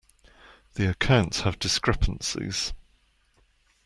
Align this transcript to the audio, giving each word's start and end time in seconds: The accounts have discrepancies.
The 0.73 0.89
accounts 0.89 1.41
have 1.41 1.59
discrepancies. 1.59 2.73